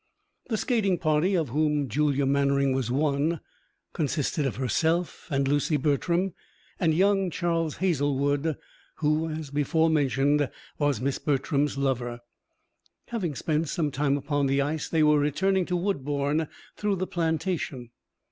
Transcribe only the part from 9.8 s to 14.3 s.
mentioned, was Miss Bertram's lover. Having spent some time